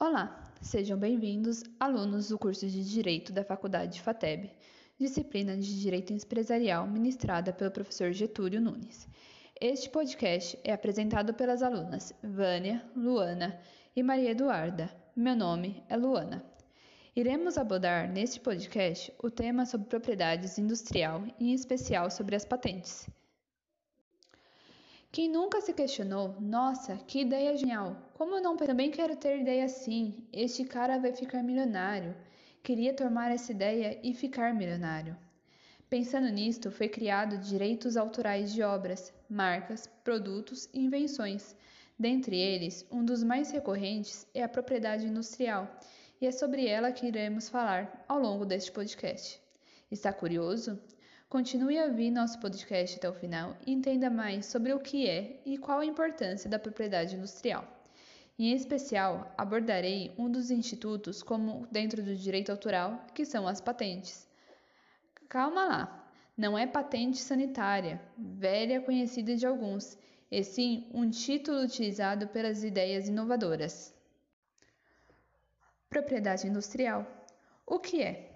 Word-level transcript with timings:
Olá, 0.00 0.52
sejam 0.60 0.98
bem-vindos, 0.98 1.62
alunos 1.78 2.28
do 2.28 2.36
curso 2.36 2.66
de 2.66 2.84
Direito 2.84 3.32
da 3.32 3.44
Faculdade 3.44 4.02
FATEB, 4.02 4.50
disciplina 4.98 5.56
de 5.56 5.80
Direito 5.80 6.12
Empresarial 6.12 6.84
ministrada 6.88 7.52
pelo 7.52 7.70
professor 7.70 8.10
Getúlio 8.12 8.60
Nunes. 8.60 9.06
Este 9.58 9.88
podcast 9.88 10.58
é 10.64 10.72
apresentado 10.72 11.32
pelas 11.32 11.62
alunas 11.62 12.12
Vânia, 12.24 12.84
Luana 12.96 13.56
e 13.94 14.02
Maria 14.02 14.32
Eduarda. 14.32 14.90
Meu 15.14 15.36
nome 15.36 15.80
é 15.88 15.96
Luana. 15.96 16.44
Iremos 17.14 17.56
abordar 17.56 18.10
neste 18.10 18.40
podcast 18.40 19.14
o 19.22 19.30
tema 19.30 19.64
sobre 19.64 19.86
propriedades 19.86 20.58
industrial 20.58 21.22
em 21.38 21.54
especial 21.54 22.10
sobre 22.10 22.34
as 22.34 22.44
patentes. 22.44 23.08
Quem 25.14 25.28
nunca 25.28 25.60
se 25.60 25.72
questionou, 25.72 26.34
nossa, 26.40 26.96
que 26.96 27.20
ideia 27.20 27.56
genial! 27.56 27.96
Como 28.14 28.34
eu 28.34 28.42
não 28.42 28.56
também 28.56 28.90
quero 28.90 29.14
ter 29.14 29.38
ideia 29.38 29.64
assim? 29.64 30.26
Este 30.32 30.64
cara 30.64 30.98
vai 30.98 31.12
ficar 31.12 31.40
milionário. 31.40 32.16
Queria 32.64 32.92
tomar 32.92 33.30
essa 33.30 33.52
ideia 33.52 34.00
e 34.02 34.12
ficar 34.12 34.52
milionário. 34.52 35.16
Pensando 35.88 36.28
nisto, 36.30 36.68
foi 36.68 36.88
criado 36.88 37.38
direitos 37.38 37.96
autorais 37.96 38.52
de 38.52 38.64
obras, 38.64 39.14
marcas, 39.30 39.86
produtos 40.02 40.68
e 40.74 40.80
invenções. 40.80 41.54
Dentre 41.96 42.36
eles, 42.36 42.84
um 42.90 43.04
dos 43.04 43.22
mais 43.22 43.52
recorrentes 43.52 44.26
é 44.34 44.42
a 44.42 44.48
propriedade 44.48 45.06
industrial, 45.06 45.78
e 46.20 46.26
é 46.26 46.32
sobre 46.32 46.66
ela 46.66 46.90
que 46.90 47.06
iremos 47.06 47.48
falar 47.48 48.04
ao 48.08 48.18
longo 48.18 48.44
deste 48.44 48.72
podcast. 48.72 49.40
Está 49.92 50.12
curioso? 50.12 50.76
Continue 51.34 51.80
a 51.80 51.86
ouvir 51.86 52.12
nosso 52.12 52.38
podcast 52.38 52.96
até 52.96 53.10
o 53.10 53.12
final 53.12 53.56
e 53.66 53.72
entenda 53.72 54.08
mais 54.08 54.46
sobre 54.46 54.72
o 54.72 54.78
que 54.78 55.10
é 55.10 55.40
e 55.44 55.58
qual 55.58 55.80
a 55.80 55.84
importância 55.84 56.48
da 56.48 56.60
propriedade 56.60 57.16
industrial. 57.16 57.66
Em 58.38 58.52
especial, 58.52 59.34
abordarei 59.36 60.14
um 60.16 60.30
dos 60.30 60.52
institutos 60.52 61.24
como 61.24 61.66
dentro 61.72 62.04
do 62.04 62.14
direito 62.14 62.52
autoral, 62.52 63.04
que 63.12 63.24
são 63.24 63.48
as 63.48 63.60
patentes. 63.60 64.28
Calma 65.28 65.64
lá, 65.64 66.08
não 66.36 66.56
é 66.56 66.68
patente 66.68 67.18
sanitária, 67.18 68.00
velha 68.16 68.80
conhecida 68.80 69.34
de 69.34 69.44
alguns, 69.44 69.98
e 70.30 70.44
sim 70.44 70.88
um 70.94 71.10
título 71.10 71.64
utilizado 71.64 72.28
pelas 72.28 72.62
ideias 72.62 73.08
inovadoras. 73.08 73.92
Propriedade 75.90 76.46
industrial. 76.46 77.04
O 77.66 77.80
que 77.80 78.00
é? 78.00 78.33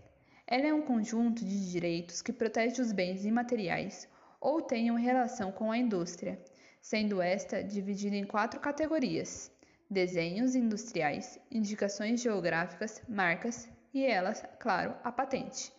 Ela 0.50 0.68
é 0.68 0.72
um 0.72 0.80
conjunto 0.80 1.44
de 1.44 1.70
direitos 1.70 2.22
que 2.22 2.32
protege 2.32 2.80
os 2.80 2.90
bens 2.90 3.26
imateriais 3.26 4.08
ou 4.40 4.62
tenham 4.62 4.96
relação 4.96 5.52
com 5.52 5.70
a 5.70 5.76
indústria, 5.76 6.42
sendo 6.80 7.20
esta 7.20 7.62
dividida 7.62 8.16
em 8.16 8.24
quatro 8.24 8.58
categorias: 8.58 9.52
desenhos 9.90 10.54
industriais, 10.54 11.38
indicações 11.50 12.22
geográficas, 12.22 13.02
marcas 13.06 13.68
e 13.92 14.06
elas, 14.06 14.42
claro, 14.58 14.96
a 15.04 15.12
patente. 15.12 15.70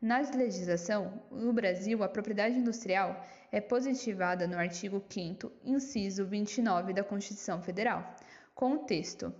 Na 0.00 0.18
legislação, 0.18 1.22
no 1.30 1.52
Brasil, 1.52 2.02
a 2.02 2.08
propriedade 2.08 2.58
industrial 2.58 3.24
é 3.52 3.60
positivada 3.60 4.48
no 4.48 4.58
artigo 4.58 5.00
5 5.08 5.52
inciso 5.64 6.26
29 6.26 6.92
da 6.92 7.04
Constituição 7.04 7.62
Federal, 7.62 8.16
com 8.52 8.72
o 8.72 8.78
texto: 8.78 9.32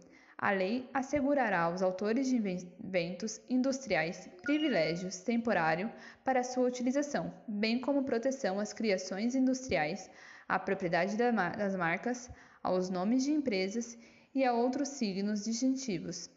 a 0.43 0.51
lei 0.51 0.91
assegurará 0.93 1.61
aos 1.61 1.83
autores 1.83 2.27
de 2.27 2.35
inventos 2.35 3.41
industriais 3.49 4.29
privilégios 4.43 5.21
temporários 5.21 5.89
para 6.25 6.43
sua 6.43 6.67
utilização, 6.67 7.33
bem 7.47 7.81
como 7.81 8.03
proteção 8.03 8.59
às 8.59 8.73
criações 8.73 9.37
industriais, 9.37 10.11
à 10.49 10.59
propriedade 10.59 11.17
das 11.17 11.77
marcas, 11.77 12.29
aos 12.61 12.91
nomes 12.91 13.23
de 13.23 13.31
empresas 13.31 13.97
e 14.35 14.45
a 14.45 14.53
outros 14.53 14.89
signos 14.89 15.45
distintivos, 15.45 16.29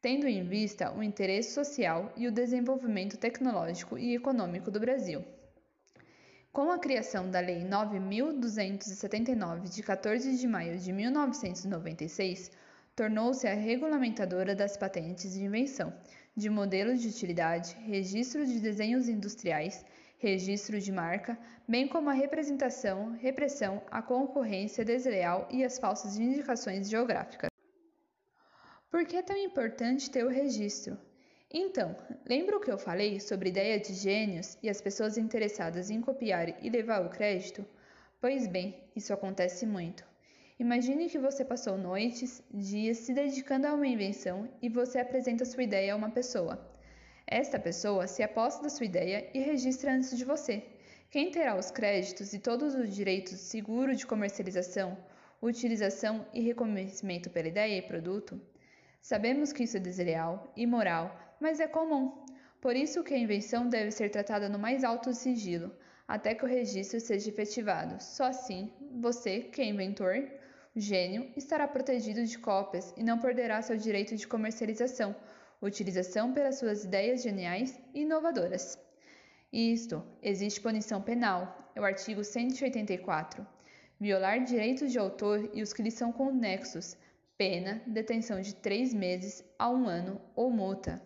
tendo 0.00 0.28
em 0.28 0.44
vista 0.44 0.92
o 0.92 1.02
interesse 1.02 1.52
social 1.52 2.12
e 2.16 2.28
o 2.28 2.32
desenvolvimento 2.32 3.16
tecnológico 3.16 3.98
e 3.98 4.14
econômico 4.14 4.70
do 4.70 4.78
Brasil. 4.78 5.24
Com 6.52 6.70
a 6.70 6.78
criação 6.78 7.28
da 7.28 7.40
Lei 7.40 7.64
9279 7.64 9.68
de 9.68 9.82
14 9.82 10.36
de 10.36 10.46
maio 10.46 10.78
de 10.78 10.92
1996, 10.92 12.61
tornou-se 12.94 13.46
a 13.46 13.54
regulamentadora 13.54 14.54
das 14.54 14.76
patentes 14.76 15.32
de 15.32 15.44
invenção, 15.44 15.92
de 16.36 16.50
modelos 16.50 17.00
de 17.00 17.08
utilidade, 17.08 17.74
registro 17.86 18.46
de 18.46 18.60
desenhos 18.60 19.08
industriais, 19.08 19.84
registro 20.18 20.78
de 20.78 20.92
marca, 20.92 21.38
bem 21.66 21.88
como 21.88 22.10
a 22.10 22.12
representação, 22.12 23.12
repressão, 23.12 23.82
a 23.90 24.02
concorrência 24.02 24.84
desleal 24.84 25.48
e 25.50 25.64
as 25.64 25.78
falsas 25.78 26.18
indicações 26.18 26.88
geográficas. 26.88 27.50
Por 28.90 29.06
que 29.06 29.16
é 29.16 29.22
tão 29.22 29.36
importante 29.36 30.10
ter 30.10 30.24
o 30.24 30.28
registro? 30.28 30.98
Então, 31.50 31.96
lembra 32.28 32.56
o 32.56 32.60
que 32.60 32.70
eu 32.70 32.78
falei 32.78 33.20
sobre 33.20 33.48
ideia 33.48 33.80
de 33.80 33.94
gênios 33.94 34.56
e 34.62 34.68
as 34.68 34.80
pessoas 34.80 35.18
interessadas 35.18 35.90
em 35.90 36.00
copiar 36.00 36.62
e 36.64 36.70
levar 36.70 37.04
o 37.04 37.10
crédito? 37.10 37.64
Pois 38.20 38.46
bem, 38.46 38.82
isso 38.94 39.12
acontece 39.12 39.66
muito. 39.66 40.11
Imagine 40.62 41.08
que 41.08 41.18
você 41.18 41.44
passou 41.44 41.76
noites, 41.76 42.40
dias 42.54 42.98
se 42.98 43.12
dedicando 43.12 43.66
a 43.66 43.74
uma 43.74 43.84
invenção 43.84 44.48
e 44.62 44.68
você 44.68 45.00
apresenta 45.00 45.44
sua 45.44 45.64
ideia 45.64 45.92
a 45.92 45.96
uma 45.96 46.08
pessoa. 46.08 46.56
Esta 47.26 47.58
pessoa 47.58 48.06
se 48.06 48.22
aposta 48.22 48.62
da 48.62 48.68
sua 48.68 48.86
ideia 48.86 49.28
e 49.34 49.40
registra 49.40 49.92
antes 49.92 50.16
de 50.16 50.24
você. 50.24 50.62
Quem 51.10 51.32
terá 51.32 51.56
os 51.56 51.72
créditos 51.72 52.32
e 52.32 52.38
todos 52.38 52.76
os 52.76 52.94
direitos 52.94 53.40
seguro 53.40 53.96
de 53.96 54.06
comercialização, 54.06 54.96
utilização 55.42 56.24
e 56.32 56.40
reconhecimento 56.40 57.28
pela 57.28 57.48
ideia 57.48 57.78
e 57.78 57.82
produto? 57.82 58.40
Sabemos 59.00 59.52
que 59.52 59.64
isso 59.64 59.78
é 59.78 59.80
desleal, 59.80 60.52
imoral, 60.56 61.34
mas 61.40 61.58
é 61.58 61.66
comum. 61.66 62.24
Por 62.60 62.76
isso 62.76 63.02
que 63.02 63.14
a 63.14 63.18
invenção 63.18 63.68
deve 63.68 63.90
ser 63.90 64.10
tratada 64.10 64.48
no 64.48 64.60
mais 64.60 64.84
alto 64.84 65.12
sigilo, 65.12 65.74
até 66.06 66.36
que 66.36 66.44
o 66.44 66.48
registro 66.48 67.00
seja 67.00 67.30
efetivado. 67.30 68.00
Só 68.00 68.26
assim, 68.26 68.72
você, 69.00 69.40
que 69.40 69.60
é 69.60 69.64
inventor, 69.64 70.40
gênio 70.74 71.30
estará 71.36 71.68
protegido 71.68 72.24
de 72.24 72.38
cópias 72.38 72.94
e 72.96 73.02
não 73.02 73.18
perderá 73.18 73.60
seu 73.60 73.76
direito 73.76 74.16
de 74.16 74.26
comercialização, 74.26 75.14
utilização 75.60 76.32
pelas 76.32 76.58
suas 76.58 76.84
ideias 76.84 77.22
geniais 77.22 77.78
e 77.94 78.02
inovadoras. 78.02 78.78
Isto, 79.52 80.02
existe 80.22 80.60
punição 80.60 81.02
penal, 81.02 81.70
é 81.74 81.80
o 81.80 81.84
artigo 81.84 82.24
184. 82.24 83.46
Violar 84.00 84.42
direitos 84.42 84.90
de 84.90 84.98
autor 84.98 85.50
e 85.52 85.62
os 85.62 85.72
que 85.72 85.82
lhes 85.82 85.94
são 85.94 86.10
conexos, 86.10 86.96
pena, 87.36 87.82
detenção 87.86 88.40
de 88.40 88.54
três 88.54 88.94
meses 88.94 89.44
a 89.58 89.68
um 89.68 89.86
ano 89.86 90.20
ou 90.34 90.50
multa. 90.50 91.02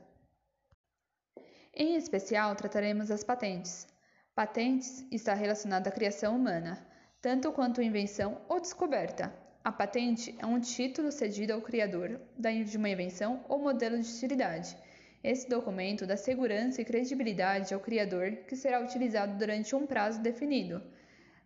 Em 1.75 1.97
especial, 1.97 2.55
trataremos 2.55 3.11
as 3.11 3.25
patentes. 3.25 3.87
Patentes 4.35 5.05
está 5.11 5.35
relacionada 5.35 5.89
à 5.89 5.93
criação 5.93 6.37
humana, 6.37 6.87
tanto 7.21 7.53
quanto 7.53 7.83
invenção 7.83 8.41
ou 8.49 8.61
descoberta, 8.61 9.35
a 9.67 9.73
patente 9.73 10.33
é 10.39 10.47
um 10.47 10.61
título 10.61 11.11
cedido 11.11 11.53
ao 11.53 11.61
criador 11.61 12.21
de 12.39 12.77
uma 12.77 12.89
invenção 12.89 13.45
ou 13.49 13.59
modelo 13.59 13.99
de 13.99 14.09
utilidade. 14.09 14.77
Esse 15.25 15.49
documento 15.49 16.07
dá 16.07 16.17
segurança 16.17 16.81
e 16.81 16.85
credibilidade 16.85 17.75
ao 17.75 17.81
criador 17.81 18.31
que 18.47 18.55
será 18.55 18.79
utilizado 18.81 19.37
durante 19.37 19.75
um 19.75 19.85
prazo 19.85 20.21
definido, 20.21 20.81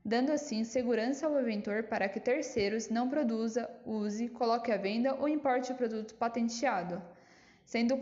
dando 0.04 0.32
assim 0.32 0.64
segurança 0.64 1.26
ao 1.26 1.40
inventor 1.40 1.84
para 1.84 2.10
que 2.10 2.20
terceiros 2.20 2.90
não 2.90 3.08
produza, 3.08 3.70
use, 3.86 4.28
coloque 4.28 4.70
à 4.70 4.76
venda 4.76 5.14
ou 5.14 5.26
importe 5.26 5.72
o 5.72 5.74
produto 5.74 6.14
patenteado, 6.16 7.02
sendo 7.64 7.96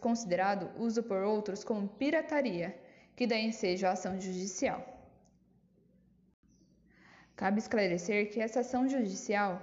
considerado 0.00 0.68
uso 0.76 1.00
por 1.00 1.22
outros 1.22 1.62
como 1.62 1.86
pirataria, 1.86 2.76
que 3.14 3.24
dá 3.24 3.38
ensejo 3.38 3.86
à 3.86 3.92
ação 3.92 4.20
judicial. 4.20 4.93
Cabe 7.36 7.58
esclarecer 7.58 8.30
que 8.30 8.40
essa 8.40 8.60
ação 8.60 8.88
judicial 8.88 9.60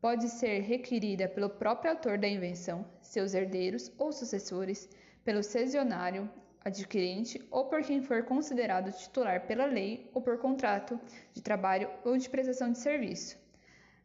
pode 0.00 0.28
ser 0.28 0.60
requerida 0.60 1.26
pelo 1.26 1.48
próprio 1.48 1.92
autor 1.92 2.18
da 2.18 2.28
invenção, 2.28 2.86
seus 3.00 3.32
herdeiros 3.32 3.90
ou 3.96 4.12
sucessores, 4.12 4.88
pelo 5.24 5.42
cesionário, 5.42 6.30
adquirente 6.62 7.42
ou 7.50 7.64
por 7.66 7.82
quem 7.82 8.02
for 8.02 8.24
considerado 8.24 8.92
titular 8.92 9.46
pela 9.46 9.64
lei 9.64 10.10
ou 10.12 10.20
por 10.20 10.38
contrato 10.38 11.00
de 11.32 11.42
trabalho 11.42 11.90
ou 12.04 12.16
de 12.18 12.28
prestação 12.28 12.70
de 12.70 12.78
serviço. 12.78 13.36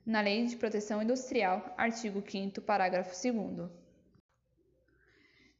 Na 0.05 0.21
Lei 0.21 0.45
de 0.45 0.55
Proteção 0.55 1.03
Industrial, 1.03 1.73
artigo 1.77 2.23
5 2.25 2.61
parágrafo 2.61 3.11
2 3.11 3.69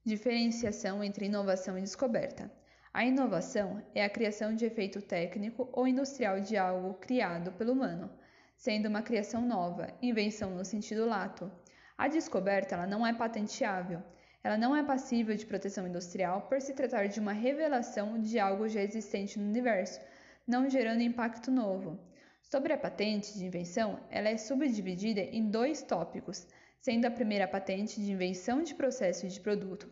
Diferenciação 0.06 1.04
entre 1.04 1.26
inovação 1.26 1.78
e 1.78 1.82
descoberta. 1.82 2.52
A 2.92 3.06
inovação 3.06 3.84
é 3.94 4.04
a 4.04 4.10
criação 4.10 4.56
de 4.56 4.66
efeito 4.66 5.00
técnico 5.00 5.70
ou 5.72 5.88
industrial 5.88 6.40
de 6.40 6.58
algo 6.58 6.96
criado 6.96 7.52
pelo 7.52 7.74
humano, 7.74 8.10
sendo 8.58 8.88
uma 8.90 9.04
criação 9.04 9.42
nova, 9.46 9.94
invenção 10.02 10.56
no 10.56 10.66
sentido 10.66 11.06
lato. 11.06 11.52
A 11.96 12.08
descoberta 12.08 12.74
ela 12.74 12.88
não 12.88 13.06
é 13.06 13.14
patenteável, 13.14 14.02
ela 14.44 14.58
não 14.58 14.76
é 14.76 14.82
passível 14.84 15.36
de 15.36 15.46
proteção 15.46 15.88
industrial 15.88 16.42
por 16.50 16.60
se 16.60 16.74
tratar 16.74 17.08
de 17.08 17.20
uma 17.20 17.32
revelação 17.32 18.20
de 18.20 18.40
algo 18.40 18.68
já 18.68 18.82
existente 18.82 19.38
no 19.38 19.46
universo, 19.46 20.02
não 20.48 20.68
gerando 20.68 21.04
impacto 21.04 21.52
novo. 21.52 22.00
Sobre 22.42 22.74
a 22.74 22.78
patente 22.78 23.38
de 23.38 23.46
invenção, 23.46 24.00
ela 24.10 24.30
é 24.30 24.38
subdividida 24.38 25.22
em 25.22 25.52
dois 25.52 25.84
tópicos, 25.84 26.48
sendo 26.80 27.06
a 27.06 27.12
primeira 27.12 27.46
a 27.46 27.48
patente 27.48 28.02
de 28.02 28.12
invenção 28.12 28.64
de 28.64 28.74
processo 28.74 29.28
e 29.28 29.30
de 29.30 29.40
produto, 29.40 29.88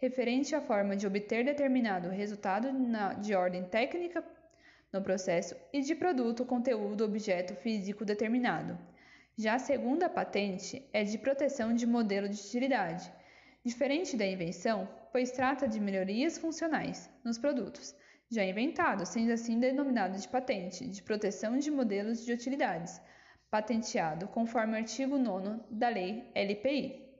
referente 0.00 0.54
à 0.54 0.60
forma 0.60 0.96
de 0.96 1.06
obter 1.06 1.44
determinado 1.44 2.08
resultado 2.08 2.72
na, 2.72 3.12
de 3.14 3.34
ordem 3.34 3.64
técnica 3.64 4.24
no 4.92 5.02
processo 5.02 5.54
e 5.72 5.82
de 5.82 5.94
produto, 5.94 6.44
conteúdo, 6.44 7.04
objeto 7.04 7.54
físico 7.54 8.04
determinado. 8.04 8.78
Já 9.36 9.54
a 9.54 9.58
segunda 9.58 10.08
patente 10.08 10.88
é 10.92 11.04
de 11.04 11.18
proteção 11.18 11.74
de 11.74 11.86
modelo 11.86 12.28
de 12.28 12.40
utilidade, 12.40 13.12
diferente 13.64 14.16
da 14.16 14.26
invenção, 14.26 14.88
pois 15.12 15.30
trata 15.30 15.68
de 15.68 15.78
melhorias 15.78 16.38
funcionais 16.38 17.10
nos 17.22 17.38
produtos 17.38 17.94
já 18.30 18.44
inventados, 18.44 19.08
sendo 19.08 19.32
assim 19.32 19.58
denominado 19.58 20.18
de 20.18 20.28
patente 20.28 20.86
de 20.86 21.02
proteção 21.02 21.58
de 21.58 21.70
modelos 21.70 22.24
de 22.24 22.32
utilidades, 22.32 23.00
patenteado 23.50 24.28
conforme 24.28 24.74
o 24.74 24.76
artigo 24.76 25.18
9 25.18 25.60
da 25.68 25.88
Lei 25.88 26.30
LPI. 26.34 27.10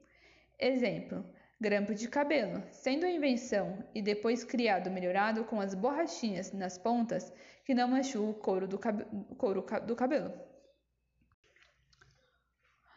Exemplo: 0.58 1.24
grampo 1.60 1.94
de 1.94 2.08
cabelo, 2.08 2.62
sendo 2.70 3.04
a 3.04 3.10
invenção 3.10 3.84
e 3.94 4.00
depois 4.00 4.42
criado 4.42 4.90
melhorado 4.90 5.44
com 5.44 5.60
as 5.60 5.74
borrachinhas 5.74 6.52
nas 6.52 6.78
pontas 6.78 7.30
que 7.64 7.74
não 7.74 7.88
machuam 7.88 8.30
o 8.30 8.34
couro 8.34 8.66
do, 8.66 8.78
cab 8.78 9.04
couro 9.36 9.64
do 9.86 9.94
cabelo. 9.94 10.32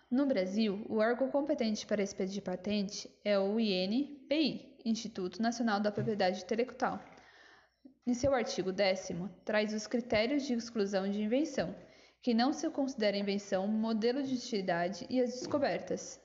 No 0.10 0.26
Brasil, 0.26 0.86
o 0.88 0.98
órgão 0.98 1.30
competente 1.30 1.86
para 1.86 2.02
expedir 2.02 2.42
patente 2.42 3.10
é 3.26 3.38
o 3.38 3.60
INPI, 3.60 4.78
Instituto 4.86 5.42
Nacional 5.42 5.80
da 5.80 5.92
Propriedade 5.92 6.42
Intelectual. 6.42 7.04
Em 8.06 8.14
seu 8.14 8.34
artigo 8.34 8.72
10, 8.72 9.10
traz 9.44 9.74
os 9.74 9.88
critérios 9.88 10.44
de 10.44 10.54
exclusão 10.54 11.10
de 11.10 11.22
invenção, 11.22 11.76
que 12.22 12.34
não 12.34 12.54
se 12.54 12.70
considera 12.70 13.18
invenção, 13.18 13.68
modelo 13.68 14.22
de 14.22 14.36
utilidade 14.36 15.06
e 15.10 15.20
as 15.20 15.32
descobertas. 15.32 16.23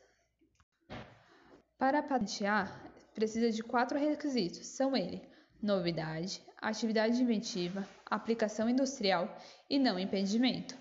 Para 1.79 2.03
patentear, 2.03 2.77
precisa 3.15 3.53
de 3.53 3.63
quatro 3.63 3.97
requisitos: 3.97 4.67
são 4.67 4.97
ele 4.97 5.23
novidade, 5.63 6.43
atividade 6.61 7.23
inventiva, 7.23 7.89
aplicação 8.05 8.69
industrial 8.69 9.33
e 9.71 9.79
não 9.79 9.97
impedimento. 9.97 10.77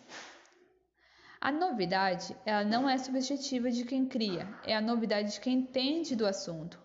A 1.39 1.51
novidade, 1.51 2.35
ela 2.43 2.63
não 2.63 2.89
é 2.89 2.97
subjetiva 2.97 3.69
de 3.69 3.85
quem 3.85 4.07
cria, 4.07 4.47
é 4.65 4.75
a 4.75 4.81
novidade 4.81 5.33
de 5.33 5.39
quem 5.39 5.59
entende 5.59 6.15
do 6.15 6.25
assunto, 6.25 6.79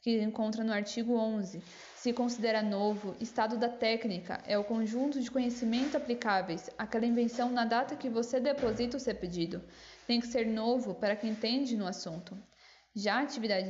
que 0.00 0.18
encontra 0.22 0.64
no 0.64 0.72
artigo 0.72 1.14
11. 1.14 1.62
Se 1.94 2.12
considera 2.14 2.62
novo, 2.62 3.14
estado 3.20 3.58
da 3.58 3.68
técnica 3.68 4.42
é 4.46 4.56
o 4.56 4.64
conjunto 4.64 5.20
de 5.20 5.30
conhecimento 5.30 5.94
aplicáveis 5.94 6.70
àquela 6.78 7.04
invenção 7.04 7.50
na 7.50 7.66
data 7.66 7.96
que 7.96 8.08
você 8.08 8.40
deposita 8.40 8.96
o 8.96 9.00
seu 9.00 9.14
pedido. 9.14 9.62
Tem 10.06 10.20
que 10.20 10.26
ser 10.26 10.46
novo 10.46 10.94
para 10.94 11.16
quem 11.16 11.32
entende 11.32 11.76
no 11.76 11.86
assunto. 11.86 12.34
Já 13.00 13.20
a 13.20 13.22
atividade 13.22 13.68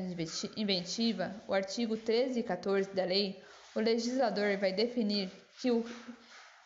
inventiva, 0.56 1.34
o 1.46 1.52
artigo 1.52 1.98
13 1.98 2.40
e 2.40 2.42
14 2.42 2.88
da 2.94 3.04
lei, 3.04 3.38
o 3.76 3.78
legislador 3.78 4.56
vai 4.56 4.72
definir 4.72 5.30
que 5.60 5.70
o, 5.70 5.84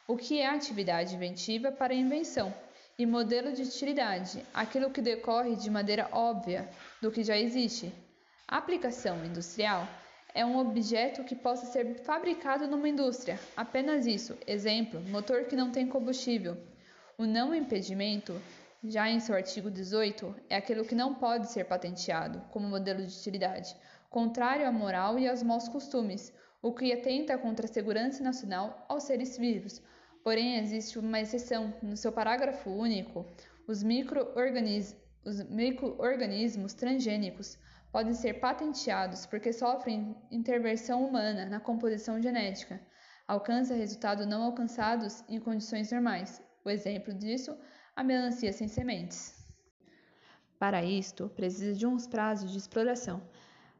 o 0.06 0.16
que 0.16 0.38
é 0.38 0.46
atividade 0.46 1.12
inventiva 1.12 1.72
para 1.72 1.92
invenção 1.92 2.54
e 2.96 3.04
modelo 3.04 3.52
de 3.52 3.62
utilidade, 3.62 4.46
aquilo 4.54 4.90
que 4.90 5.02
decorre 5.02 5.56
de 5.56 5.68
maneira 5.68 6.08
óbvia 6.12 6.70
do 7.00 7.10
que 7.10 7.24
já 7.24 7.36
existe. 7.36 7.92
A 8.46 8.58
aplicação 8.58 9.24
industrial 9.24 9.88
é 10.32 10.46
um 10.46 10.56
objeto 10.56 11.24
que 11.24 11.34
possa 11.34 11.66
ser 11.66 12.04
fabricado 12.04 12.68
numa 12.68 12.88
indústria, 12.88 13.40
apenas 13.56 14.06
isso. 14.06 14.38
Exemplo: 14.46 15.00
motor 15.00 15.46
que 15.46 15.56
não 15.56 15.72
tem 15.72 15.88
combustível. 15.88 16.56
O 17.18 17.24
não 17.26 17.52
impedimento 17.52 18.40
já 18.84 19.08
em 19.08 19.20
seu 19.20 19.36
artigo 19.36 19.70
18, 19.70 20.34
é 20.50 20.56
aquilo 20.56 20.84
que 20.84 20.94
não 20.94 21.14
pode 21.14 21.50
ser 21.52 21.64
patenteado 21.64 22.40
como 22.50 22.68
modelo 22.68 23.06
de 23.06 23.16
utilidade, 23.16 23.76
contrário 24.10 24.66
à 24.66 24.72
moral 24.72 25.18
e 25.18 25.28
aos 25.28 25.42
maus 25.42 25.68
costumes, 25.68 26.32
o 26.60 26.72
que 26.72 26.92
atenta 26.92 27.38
contra 27.38 27.66
a 27.66 27.72
segurança 27.72 28.22
nacional 28.22 28.84
aos 28.88 29.04
seres 29.04 29.38
vivos. 29.38 29.80
Porém, 30.24 30.58
existe 30.58 30.98
uma 30.98 31.20
exceção. 31.20 31.72
No 31.82 31.96
seu 31.96 32.12
parágrafo 32.12 32.70
único, 32.70 33.24
os 33.66 33.82
micro-organismos 33.82 36.74
transgênicos 36.74 37.58
podem 37.90 38.14
ser 38.14 38.34
patenteados 38.34 39.26
porque 39.26 39.52
sofrem 39.52 40.16
intervenção 40.30 41.04
humana 41.04 41.46
na 41.46 41.58
composição 41.60 42.22
genética, 42.22 42.80
alcançam 43.26 43.76
resultados 43.76 44.26
não 44.26 44.42
alcançados 44.42 45.22
em 45.28 45.38
condições 45.38 45.92
normais. 45.92 46.42
O 46.64 46.70
exemplo 46.70 47.12
disso 47.12 47.54
a 47.94 48.02
melancia 48.02 48.52
sem 48.52 48.68
sementes. 48.68 49.34
Para 50.58 50.84
isto, 50.84 51.28
precisa 51.28 51.74
de 51.74 51.86
uns 51.86 52.06
prazos 52.06 52.52
de 52.52 52.58
exploração. 52.58 53.22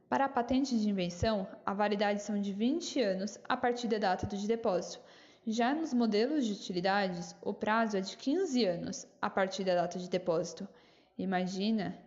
Para 0.09 0.27
a 0.27 0.29
patente 0.29 0.79
de 0.79 0.91
invenção, 0.91 1.49
a 1.65 1.73
validade 1.73 2.23
são 2.23 2.41
de 2.41 2.53
20 2.53 3.01
anos 3.01 3.39
a 3.49 3.57
partir 3.57 3.89
da 3.89 3.99
data 3.99 4.27
de 4.27 4.47
depósito. 4.47 5.03
Já 5.47 5.75
nos 5.75 5.95
modelos 5.95 6.45
de 6.45 6.53
utilidades, 6.53 7.35
o 7.41 7.55
prazo 7.55 7.97
é 7.97 8.01
de 8.01 8.17
15 8.17 8.65
anos 8.65 9.07
a 9.21 9.31
partir 9.31 9.65
da 9.65 9.75
data 9.75 9.99
de 9.99 10.09
depósito. 10.09 10.69
Imagina, 11.17 11.99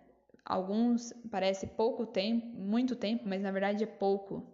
alguns 0.46 1.14
parece 1.32 1.68
pouco 1.68 2.06
tempo, 2.06 2.46
muito 2.46 2.96
tempo, 2.96 3.24
mas 3.26 3.42
na 3.42 3.52
verdade 3.52 3.84
é 3.84 3.88
pouco. 3.88 4.46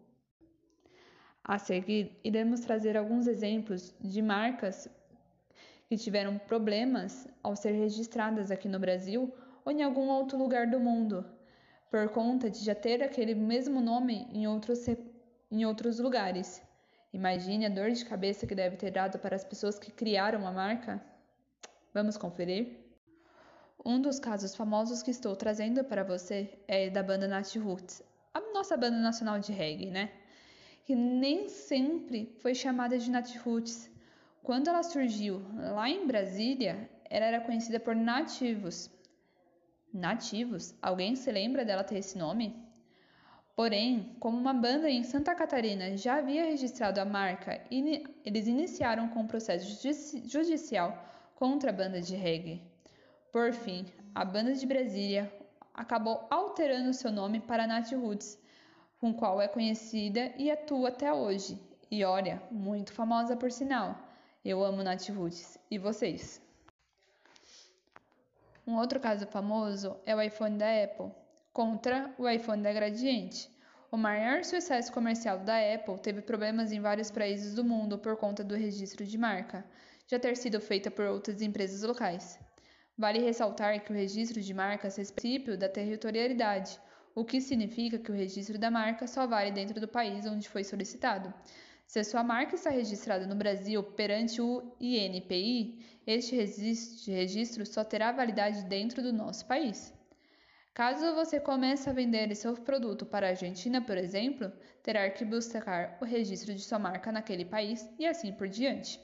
A 1.44 1.58
seguir, 1.58 2.18
iremos 2.24 2.62
trazer 2.62 2.96
alguns 2.96 3.28
exemplos 3.28 3.94
de 4.00 4.22
marcas 4.22 4.88
que 5.92 5.98
tiveram 5.98 6.38
problemas 6.38 7.28
ao 7.44 7.54
ser 7.54 7.74
registradas 7.74 8.50
aqui 8.50 8.70
no 8.70 8.80
Brasil 8.80 9.30
ou 9.66 9.74
em 9.74 9.84
algum 9.84 10.08
outro 10.08 10.38
lugar 10.38 10.66
do 10.66 10.80
mundo, 10.80 11.26
por 11.90 12.08
conta 12.08 12.50
de 12.50 12.64
já 12.64 12.74
ter 12.74 13.04
aquele 13.04 13.36
mesmo 13.36 13.82
nome 13.82 14.26
em 14.32 14.48
outros, 14.48 14.86
em 15.52 15.66
outros 15.66 16.00
lugares. 16.00 16.64
Imagine 17.12 17.66
a 17.66 17.70
dor 17.70 17.92
de 17.92 18.06
cabeça 18.06 18.48
que 18.48 18.56
deve 18.56 18.78
ter 18.78 18.90
dado 18.90 19.20
para 19.20 19.36
as 19.36 19.44
pessoas 19.44 19.78
que 19.78 19.92
criaram 19.92 20.48
a 20.48 20.52
marca. 20.54 21.04
Vamos 21.94 22.16
conferir? 22.16 22.70
Um 23.84 24.02
dos 24.02 24.18
casos 24.18 24.56
famosos 24.56 25.04
que 25.04 25.12
estou 25.12 25.36
trazendo 25.36 25.84
para 25.84 26.06
você 26.06 26.58
é 26.70 26.90
da 26.90 27.04
banda 27.04 27.28
Nat 27.28 27.54
Roots, 27.58 28.02
a 28.34 28.40
nossa 28.54 28.78
banda 28.78 28.98
nacional 28.98 29.40
de 29.40 29.52
reggae, 29.52 29.92
né? 29.92 30.10
Que 30.86 30.96
nem 30.96 31.50
sempre 31.50 32.34
foi 32.42 32.56
chamada 32.56 32.98
de 32.98 33.12
Nat 33.12 33.36
Roots, 33.40 33.91
quando 34.44 34.70
ela 34.70 34.84
surgiu 34.84 35.42
lá 35.54 35.90
em 35.90 36.08
Brasília, 36.08 36.90
ela 37.10 37.26
era 37.26 37.42
conhecida 37.42 37.80
por 37.80 37.96
nativos. 37.96 38.90
Nativos? 39.94 40.74
Alguém 40.82 41.16
se 41.16 41.32
lembra 41.32 41.64
dela 41.64 41.84
ter 41.84 42.00
esse 42.00 42.18
nome? 42.18 42.56
Porém, 43.56 44.16
como 44.20 44.38
uma 44.38 44.54
banda 44.54 44.90
em 44.90 45.04
Santa 45.04 45.36
Catarina 45.36 45.96
já 45.96 46.16
havia 46.16 46.46
registrado 46.46 47.00
a 47.00 47.06
marca, 47.06 47.62
eles 47.70 48.48
iniciaram 48.48 49.10
com 49.10 49.20
um 49.22 49.28
processo 49.28 49.88
judicial 50.26 51.06
contra 51.36 51.70
a 51.70 51.74
banda 51.74 52.02
de 52.02 52.16
reggae. 52.16 52.64
Por 53.32 53.54
fim, 53.54 53.86
a 54.16 54.26
banda 54.26 54.54
de 54.54 54.66
Brasília 54.66 55.32
acabou 55.74 56.26
alterando 56.30 56.94
seu 56.94 57.12
nome 57.12 57.40
para 57.40 57.68
Nat 57.68 57.92
Roots, 57.92 58.40
com 59.00 59.14
qual 59.14 59.42
é 59.42 59.48
conhecida 59.48 60.34
e 60.38 60.50
atua 60.50 60.90
até 60.90 61.14
hoje. 61.14 61.60
E 61.90 62.04
olha, 62.04 62.42
muito 62.50 62.94
famosa 62.94 63.36
por 63.36 63.52
sinal. 63.52 64.11
Eu 64.44 64.64
amo 64.64 64.82
Nath 64.82 65.08
Roots. 65.10 65.60
E 65.70 65.78
vocês? 65.78 66.42
Um 68.66 68.76
outro 68.78 69.00
caso 69.00 69.28
famoso 69.28 69.96
é 70.04 70.16
o 70.16 70.22
iPhone 70.22 70.58
da 70.58 70.84
Apple 70.84 71.12
contra 71.54 72.12
o 72.18 72.28
iPhone 72.28 72.64
da 72.64 72.74
Gradiente. 72.74 73.48
O 73.92 73.98
maior 73.98 74.44
sucesso 74.44 74.92
comercial 74.92 75.38
da 75.42 75.58
Apple 75.76 76.00
teve 76.00 76.24
problemas 76.24 76.72
em 76.72 76.82
vários 76.82 77.12
países 77.12 77.54
do 77.54 77.64
mundo 77.64 78.00
por 78.00 78.18
conta 78.18 78.44
do 78.44 78.56
registro 78.56 79.06
de 79.06 79.16
marca, 79.16 79.64
já 80.08 80.18
ter 80.18 80.36
sido 80.36 80.60
feita 80.60 80.90
por 80.90 81.06
outras 81.06 81.40
empresas 81.44 81.84
locais. 81.84 82.40
Vale 82.98 83.20
ressaltar 83.20 83.84
que 83.84 83.92
o 83.92 83.96
registro 83.96 84.42
de 84.42 84.54
marcas 84.56 84.98
é 84.98 85.04
princípio 85.04 85.56
da 85.56 85.70
territorialidade, 85.70 86.80
o 87.14 87.24
que 87.24 87.40
significa 87.40 88.00
que 88.00 88.12
o 88.12 88.16
registro 88.16 88.58
da 88.58 88.72
marca 88.72 89.06
só 89.06 89.28
vale 89.28 89.52
dentro 89.52 89.80
do 89.80 89.88
país 89.88 90.26
onde 90.26 90.50
foi 90.50 90.64
solicitado. 90.64 91.32
Se 91.92 92.00
a 92.00 92.06
sua 92.06 92.24
marca 92.24 92.56
está 92.56 92.70
registrada 92.70 93.28
no 93.28 93.36
Brasil 93.36 93.84
perante 93.84 94.42
o 94.42 94.74
INPI, 94.80 95.86
este 96.08 96.38
registro 97.12 97.66
só 97.66 97.84
terá 97.84 98.14
validade 98.14 98.64
dentro 98.64 99.02
do 99.02 99.12
nosso 99.12 99.46
país. 99.46 99.94
Caso 100.74 101.14
você 101.14 101.38
comece 101.38 101.90
a 101.90 101.92
vender 101.92 102.34
seu 102.34 102.54
produto 102.54 103.06
para 103.06 103.28
a 103.28 103.32
Argentina, 103.32 103.82
por 103.82 103.98
exemplo, 103.98 104.50
terá 104.82 105.10
que 105.10 105.26
buscar 105.26 105.98
o 106.00 106.06
registro 106.06 106.54
de 106.54 106.62
sua 106.62 106.80
marca 106.80 107.12
naquele 107.12 107.44
país 107.44 107.86
e 108.00 108.08
assim 108.08 108.32
por 108.32 108.48
diante. 108.48 108.98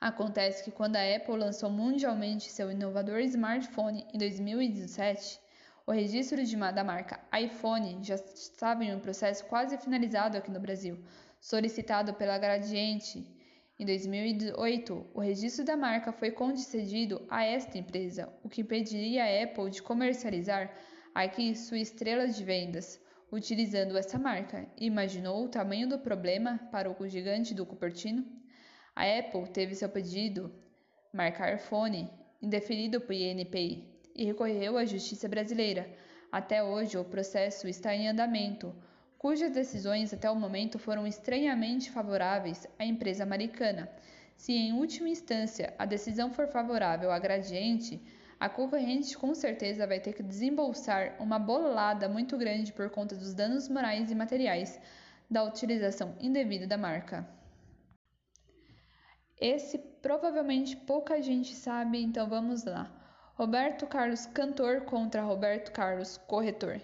Acontece 0.00 0.64
que 0.64 0.72
quando 0.72 0.96
a 0.96 1.16
Apple 1.16 1.36
lançou 1.36 1.70
mundialmente 1.70 2.50
seu 2.50 2.68
inovador 2.72 3.20
smartphone 3.20 4.04
em 4.12 4.18
2017, 4.18 5.38
o 5.86 5.92
registro 5.92 6.44
de, 6.44 6.56
da 6.56 6.82
marca 6.82 7.20
iPhone 7.32 8.02
já 8.02 8.16
estava 8.16 8.84
em 8.84 8.92
um 8.92 8.98
processo 8.98 9.44
quase 9.44 9.78
finalizado 9.78 10.36
aqui 10.36 10.50
no 10.50 10.58
Brasil, 10.58 10.98
solicitado 11.40 12.14
pela 12.14 12.38
Gradiente 12.38 13.26
Em 13.78 13.86
2008, 13.86 15.06
o 15.14 15.20
registro 15.20 15.64
da 15.64 15.76
marca 15.76 16.12
foi 16.12 16.30
concedido 16.30 17.26
a 17.30 17.44
esta 17.44 17.78
empresa, 17.78 18.30
o 18.44 18.48
que 18.48 18.60
impediria 18.60 19.24
a 19.24 19.44
Apple 19.44 19.70
de 19.70 19.82
comercializar 19.82 20.70
aqui 21.14 21.56
sua 21.56 21.78
estrela 21.78 22.28
de 22.28 22.44
vendas 22.44 23.00
utilizando 23.32 23.96
essa 23.96 24.18
marca. 24.18 24.68
Imaginou 24.76 25.44
o 25.44 25.48
tamanho 25.48 25.88
do 25.88 25.98
problema 25.98 26.60
para 26.70 26.90
o 26.90 27.08
gigante 27.08 27.54
do 27.54 27.64
Cupertino? 27.64 28.24
A 28.94 29.04
Apple 29.04 29.48
teve 29.48 29.74
seu 29.74 29.88
pedido 29.88 30.52
marcar 31.12 31.58
fone 31.58 32.10
indeferido 32.42 33.00
por 33.00 33.14
INPI 33.14 34.00
e 34.14 34.24
recorreu 34.24 34.76
à 34.76 34.84
justiça 34.84 35.28
brasileira. 35.28 35.90
Até 36.30 36.62
hoje, 36.62 36.98
o 36.98 37.04
processo 37.04 37.68
está 37.68 37.94
em 37.94 38.08
andamento 38.08 38.74
cujas 39.20 39.52
decisões 39.52 40.14
até 40.14 40.30
o 40.30 40.34
momento 40.34 40.78
foram 40.78 41.06
estranhamente 41.06 41.90
favoráveis 41.90 42.66
à 42.78 42.86
empresa 42.86 43.22
americana. 43.22 43.86
Se 44.34 44.50
em 44.50 44.72
última 44.72 45.10
instância 45.10 45.74
a 45.78 45.84
decisão 45.84 46.32
for 46.32 46.48
favorável 46.48 47.12
à 47.12 47.18
Gradiente, 47.18 48.00
a 48.40 48.48
concorrente 48.48 49.18
com 49.18 49.34
certeza 49.34 49.86
vai 49.86 50.00
ter 50.00 50.14
que 50.14 50.22
desembolsar 50.22 51.16
uma 51.20 51.38
bolada 51.38 52.08
muito 52.08 52.38
grande 52.38 52.72
por 52.72 52.88
conta 52.88 53.14
dos 53.14 53.34
danos 53.34 53.68
morais 53.68 54.10
e 54.10 54.14
materiais 54.14 54.80
da 55.30 55.44
utilização 55.44 56.16
indevida 56.18 56.66
da 56.66 56.78
marca. 56.78 57.28
Esse 59.38 59.76
provavelmente 59.76 60.74
pouca 60.74 61.20
gente 61.20 61.54
sabe, 61.54 62.02
então 62.02 62.26
vamos 62.26 62.64
lá. 62.64 62.90
Roberto 63.34 63.86
Carlos 63.86 64.24
cantor 64.24 64.86
contra 64.86 65.20
Roberto 65.20 65.72
Carlos 65.72 66.16
corretor. 66.26 66.80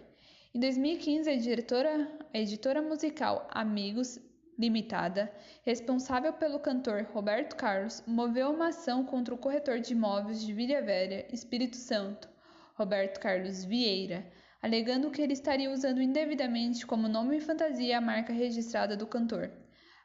Em 0.55 0.61
2015, 0.61 1.29
a, 1.29 1.37
diretora, 1.37 2.11
a 2.33 2.39
editora 2.39 2.81
musical 2.81 3.47
Amigos 3.51 4.19
Limitada, 4.59 5.31
responsável 5.63 6.33
pelo 6.33 6.59
cantor 6.59 7.07
Roberto 7.13 7.57
Carlos, 7.57 8.03
moveu 8.07 8.51
uma 8.51 8.69
ação 8.69 9.05
contra 9.05 9.35
o 9.35 9.39
corretor 9.39 9.81
de 9.81 9.93
imóveis 9.93 10.41
de 10.41 10.55
Vila 10.55 10.81
Velha, 10.81 11.27
Espírito 11.31 11.77
Santo, 11.77 12.27
Roberto 12.75 13.21
Carlos 13.21 13.65
Vieira, 13.65 14.27
alegando 14.63 15.11
que 15.11 15.21
ele 15.21 15.35
estaria 15.35 15.71
usando 15.71 16.01
indevidamente 16.01 16.87
como 16.87 17.07
nome 17.07 17.37
e 17.37 17.41
fantasia 17.41 17.99
a 17.99 18.01
marca 18.01 18.33
registrada 18.33 18.97
do 18.97 19.07
cantor. 19.07 19.51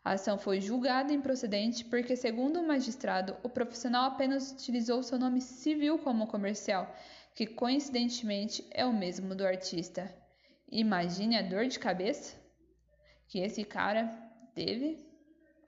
A 0.03 0.13
ação 0.13 0.37
foi 0.37 0.59
julgada 0.59 1.13
improcedente 1.13 1.85
porque, 1.85 2.17
segundo 2.17 2.59
o 2.59 2.67
magistrado, 2.67 3.37
o 3.41 3.47
profissional 3.47 4.05
apenas 4.05 4.51
utilizou 4.51 5.01
seu 5.01 5.17
nome 5.17 5.39
civil 5.39 5.97
como 5.99 6.27
comercial, 6.27 6.93
que 7.33 7.47
coincidentemente 7.47 8.67
é 8.71 8.85
o 8.85 8.91
mesmo 8.91 9.33
do 9.33 9.45
artista. 9.45 10.20
Imagine 10.71 11.37
a 11.37 11.41
dor 11.41 11.67
de 11.67 11.77
cabeça 11.77 12.39
que 13.27 13.39
esse 13.39 13.63
cara 13.63 14.07
teve 14.55 15.10